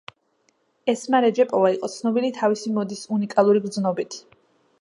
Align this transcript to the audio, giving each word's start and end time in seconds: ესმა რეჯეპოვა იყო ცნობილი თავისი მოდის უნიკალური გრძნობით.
ესმა 0.93 1.19
რეჯეპოვა 1.25 1.71
იყო 1.75 1.91
ცნობილი 1.97 2.33
თავისი 2.39 2.75
მოდის 2.79 3.07
უნიკალური 3.19 3.63
გრძნობით. 3.67 4.23